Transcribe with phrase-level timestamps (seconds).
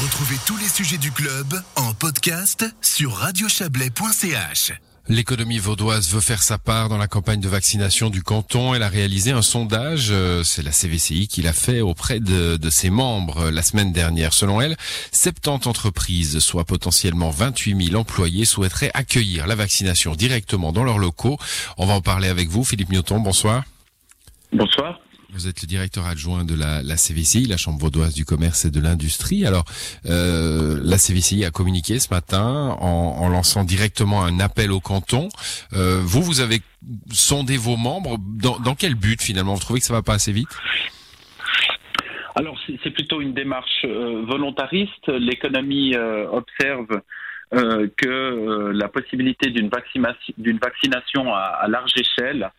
[0.00, 4.72] Retrouvez tous les sujets du club en podcast sur radiochablais.ch.
[5.08, 8.74] L'économie vaudoise veut faire sa part dans la campagne de vaccination du canton.
[8.74, 12.70] Elle a réalisé un sondage, euh, c'est la CVCI qui l'a fait auprès de, de,
[12.70, 14.34] ses membres euh, la semaine dernière.
[14.34, 14.76] Selon elle,
[15.10, 21.38] 70 entreprises, soit potentiellement 28 000 employés, souhaiteraient accueillir la vaccination directement dans leurs locaux.
[21.76, 23.20] On va en parler avec vous, Philippe Newton.
[23.20, 23.64] Bonsoir.
[24.52, 25.00] Bonsoir.
[25.34, 28.70] Vous êtes le directeur adjoint de la, la CVCI, la Chambre vaudoise du commerce et
[28.70, 29.44] de l'industrie.
[29.44, 29.64] Alors,
[30.06, 35.28] euh, la CVCI a communiqué ce matin en, en lançant directement un appel au canton.
[35.74, 36.60] Euh, vous, vous avez
[37.12, 38.16] sondé vos membres.
[38.18, 39.52] Dans, dans, quel but finalement?
[39.52, 40.48] Vous trouvez que ça va pas assez vite?
[42.34, 45.08] Alors, c'est plutôt une démarche euh, volontariste.
[45.08, 47.02] L'économie euh, observe
[47.54, 50.32] euh, que la possibilité d'une vaccination,
[50.62, 52.50] vaccination à, à large échelle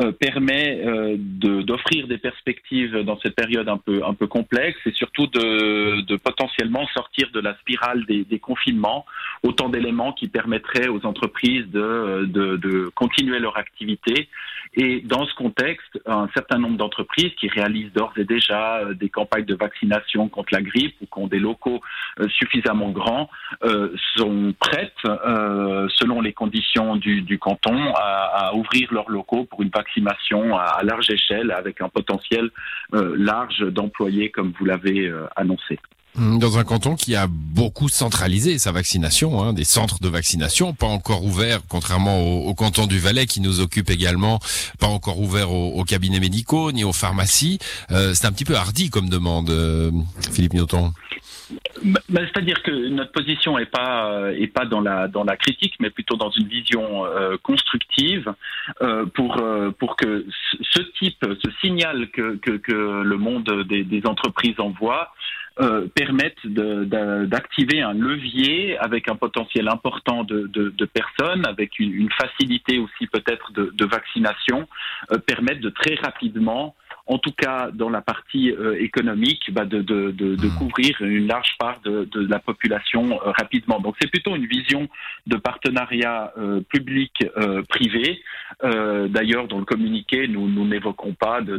[0.00, 4.92] euh, permet euh, d'offrir des perspectives dans cette période un peu, un peu complexe et
[4.92, 9.04] surtout de, potentiellement sortir de la spirale des, confinements,
[9.42, 14.28] autant d'éléments qui permettraient aux entreprises de, de, continuer leur activité.
[14.74, 19.08] Et dans ce contexte, un certain nombre d'entreprises qui réalisent d'ores et déjà euh, des
[19.08, 21.80] campagnes de vaccination contre la grippe ou qui ont des locaux
[22.28, 23.30] suffisamment grands
[24.16, 29.87] sont prêtes, selon les conditions du, canton, à, ouvrir leurs locaux pour une vaccination
[30.54, 32.50] à, large échelle avec un potentiel
[32.94, 35.78] euh, large d'employés comme vous l'avez euh, annoncé.
[36.16, 40.72] Hum, dans un canton qui a beaucoup centralisé sa vaccination, hein, des centres de vaccination,
[40.72, 44.40] pas encore ouverts, contrairement au, canton du Valais qui nous occupe également,
[44.80, 47.58] pas encore ouverts aux, cabinets médicaux ni aux pharmacies.
[47.90, 49.52] Euh, c'est un petit peu hardi comme demande,
[50.32, 50.92] Philippe Newton.
[51.82, 55.74] Bah, C'est-à-dire que notre position n'est pas euh, est pas dans la dans la critique,
[55.80, 58.32] mais plutôt dans une vision euh, constructive
[58.82, 60.26] euh, pour euh, pour que
[60.72, 65.12] ce type, ce signal que que, que le monde des, des entreprises envoie
[65.60, 71.92] euh, permettent d'activer un levier avec un potentiel important de, de, de personnes, avec une,
[71.92, 74.68] une, facilité aussi peut-être de, de, vaccination,
[75.26, 76.76] permettent de très rapidement
[77.08, 80.54] en tout cas dans la partie euh, économique, bah de, de, de, de, mmh.
[80.58, 83.80] couvrir une large part de, la population euh, rapidement.
[83.80, 84.88] Donc c'est plutôt une vision
[85.26, 88.22] de partenariat euh, public-privé.
[88.62, 91.58] D'ailleurs, dans le communiqué, nous nous n'évoquons pas de,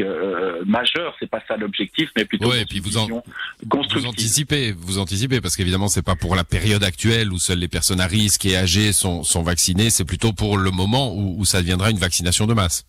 [0.00, 1.14] euh, majeures.
[1.20, 5.40] C'est pas ça l'objectif, mais plutôt ouais, et puis vous, en, vous anticipez, vous anticipez,
[5.40, 8.56] parce qu'évidemment c'est pas pour la période actuelle où seules les personnes à risque et
[8.56, 9.90] âgées sont, sont vaccinées.
[9.90, 12.86] C'est plutôt pour le moment où, où ça deviendra une vaccination de masse.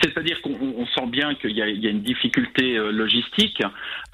[0.00, 0.51] C'est-à-dire qu'on
[1.06, 3.62] bien qu'il y, y, a une difficulté euh, logistique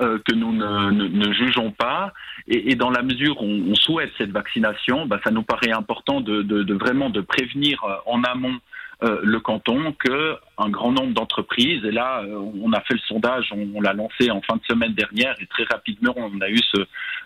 [0.00, 2.12] euh, que nous ne, jugeons pas,
[2.46, 6.72] et, dans la mesure où on, souhaite cette vaccination, bah, ça nous paraît important de,
[6.74, 8.58] vraiment de prévenir euh, en amont
[9.00, 12.24] le canton que un grand nombre d'entreprises, et là
[12.60, 15.46] on a fait le sondage, on, on l'a lancé en fin de semaine dernière, et
[15.46, 16.84] très rapidement on a eu ce,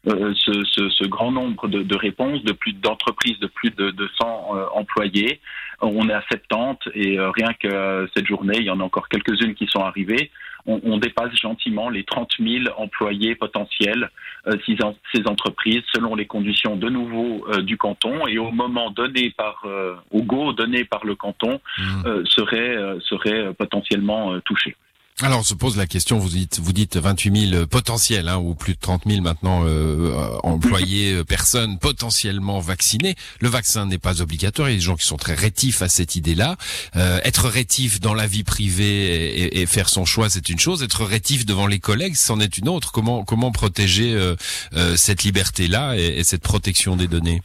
[0.09, 3.91] euh, ce, ce, ce grand nombre de, de, réponses de plus d'entreprises de plus de
[3.91, 5.41] 200 employés.
[5.81, 9.55] On est à 70 et rien que cette journée, il y en a encore quelques-unes
[9.55, 10.31] qui sont arrivées
[10.67, 14.11] on, on, dépasse gentiment les 30 000 employés potentiels
[14.47, 19.31] euh, ces entreprises, selon les conditions de nouveau euh, du canton et au moment donné
[19.37, 22.25] par euh, au go donné par le canton, mmh.
[22.27, 24.77] seraient seraient potentiellement touchés.
[25.21, 28.55] Alors on se pose la question, vous dites, vous dites 28 000 potentiels, hein, ou
[28.55, 33.15] plus de 30 000 maintenant euh, employés, euh, personnes potentiellement vaccinées.
[33.39, 35.89] Le vaccin n'est pas obligatoire, il y a des gens qui sont très rétifs à
[35.89, 36.57] cette idée-là.
[36.97, 40.83] Euh, être rétif dans la vie privée et, faire son choix, c'est une chose.
[40.83, 42.91] Être rétif devant les collègues, c'en est une autre.
[42.91, 44.35] Comment, comment protéger euh,
[44.75, 47.43] euh cette liberté-là et cette protection des données?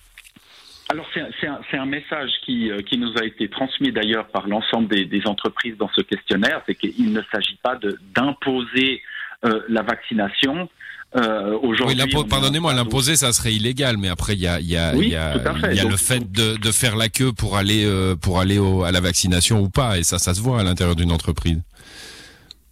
[0.90, 4.88] Alors c'est un, un, message qui, euh, qui, nous a été transmis d'ailleurs par l'ensemble
[4.88, 7.78] des, des, entreprises dans ce questionnaire, c'est qu'il ne s'agit pas
[8.16, 9.02] d'imposer
[9.46, 10.70] euh, la vaccination.
[11.16, 14.94] Euh, aujourd'hui, oui, pardonnez-moi, l'imposer, ça serait illégal, mais après il y a, y a,
[14.96, 15.76] oui, y a, fait.
[15.76, 18.84] y a le fait de, de, faire la queue pour aller euh, pour aller au,
[18.84, 21.62] à la vaccination ou pas, et ça, ça se voit à l'intérieur d'une entreprise.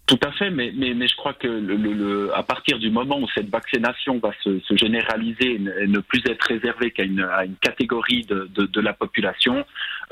[0.08, 3.20] Tout à fait, mais, mais, mais je crois que le, le, à partir du moment
[3.20, 7.46] où cette vaccination va se, se généraliser et ne plus être réservée qu'à une, à
[7.46, 9.66] une catégorie de, de la population,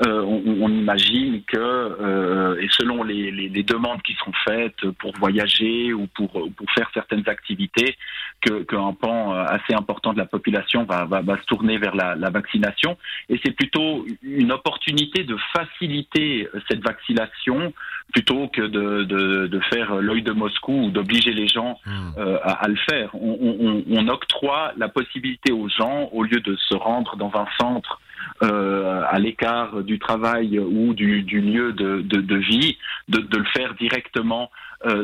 [0.06, 4.90] euh, on, on, imagine que, euh, et selon les, les, les, demandes qui sont faites
[4.98, 7.96] pour voyager ou pour, pour faire certaines activités,
[8.40, 12.16] qu'un que pan assez important de la population va, va, va se tourner vers la,
[12.16, 12.98] la vaccination.
[13.28, 17.72] Et c'est plutôt une opportunité de faciliter cette vaccination
[18.12, 21.90] plutôt que de, de, de faire l'œil de Moscou ou d'obliger les gens mmh.
[22.18, 23.14] euh, à, à, le faire.
[23.14, 27.46] On, on, on, octroie la possibilité aux gens, au lieu de se rendre dans un
[27.58, 28.00] centre
[28.42, 32.78] euh, à l'écart du travail ou du, lieu de, vie,
[33.08, 34.50] de, le faire directement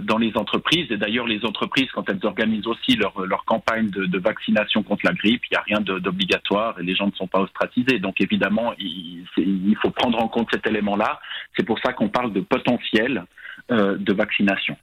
[0.02, 0.90] dans les entreprises.
[0.90, 3.14] Et d'ailleurs, les entreprises, quand elles organisent aussi leur,
[3.46, 7.12] campagne de, vaccination contre la grippe, il n'y a rien d'obligatoire et les gens ne
[7.12, 7.98] sont pas ostracisés.
[7.98, 11.20] Donc évidemment, il, il faut prendre en compte cet élément-là.
[11.56, 13.24] C'est pour ça qu'on parle de potentiel
[13.70, 14.76] de vaccination.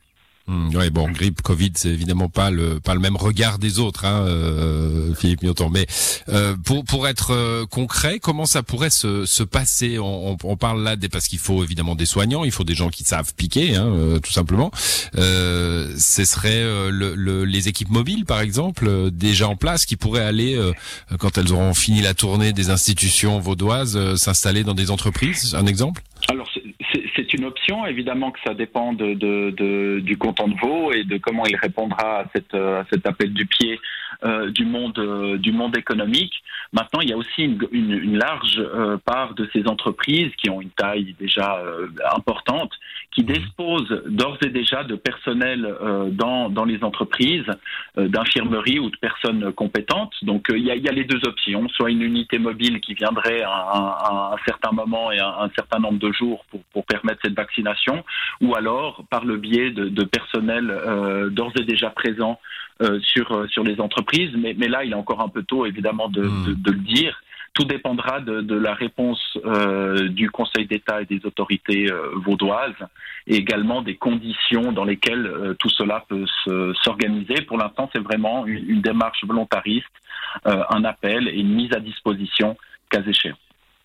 [0.50, 4.06] Hmm, ouais, bon, grippe, Covid, c'est évidemment pas le pas le même regard des autres,
[4.06, 5.70] hein, euh, Philippe Mioton.
[5.70, 5.86] Mais
[6.30, 10.00] euh, pour pour être euh, concret, comment ça pourrait se, se passer?
[10.00, 12.88] On, on, parle là des parce qu'il faut évidemment des soignants, il faut des gens
[12.88, 14.72] qui savent piquer, hein, euh, tout simplement.
[15.18, 20.24] Euh, ce serait le, le, les équipes mobiles, par exemple, déjà en place, qui pourraient
[20.24, 20.58] aller
[21.20, 25.56] quand elles auront fini la tournée des institutions vaudoises, s'installer dans des entreprises.
[25.56, 26.04] Un exemple?
[26.30, 26.48] Alors
[27.18, 27.86] c'est une option.
[27.86, 31.58] Évidemment que ça dépend de, de, de, du canton de Vaud et de comment il
[31.58, 33.80] répondra à, cette, à cet appel du pied
[34.24, 36.34] euh, du, monde, euh, du monde économique.
[36.74, 40.50] Maintenant, il y a aussi une, une, une large euh, part de ces entreprises qui
[40.50, 42.72] ont une taille déjà euh, importante,
[43.12, 43.26] qui mmh.
[43.26, 45.76] disposent d'ores et déjà de personnel
[46.12, 47.46] dans, dans les entreprises,
[47.96, 50.14] d'infirmerie ou de personnes compétentes.
[50.22, 52.94] Donc, il y, a, il y, a, les deux options, soit une unité mobile qui
[52.94, 56.86] viendrait à, à, un certain moment et à un certain nombre de jours pour, pour
[56.86, 58.04] permettre cette vaccination,
[58.42, 62.40] ou alors par le biais de, de personnel euh, d'ores et déjà présent
[62.82, 64.32] euh, sur, euh, sur les entreprises.
[64.38, 66.46] Mais, mais, là, il est encore un peu tôt, évidemment, de, hmm.
[66.46, 67.22] de, de le dire.
[67.54, 72.76] Tout dépendra de, de la réponse euh, du Conseil d'État et des autorités euh, vaudoises
[73.26, 76.26] et également des conditions dans lesquelles euh, tout cela peut
[76.84, 77.42] s'organiser.
[77.48, 79.88] Pour l'instant, c'est vraiment une, une, démarche volontariste,
[80.46, 82.56] un appel et une mise à disposition
[82.92, 83.38] cas échéant.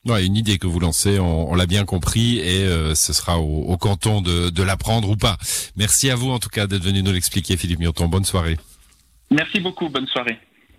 [0.04, 3.62] Ouais, une idée que vous lancez, on, l'a bien compris, et euh, ce sera au,
[3.66, 5.38] au canton de, de l'apprendre ou pas.
[5.76, 8.08] Merci à vous en tout cas d'être venu nous l'expliquer, Philippe Mioton.
[8.08, 8.56] Bonne soirée.
[9.30, 10.38] Merci beaucoup, bonne soirée.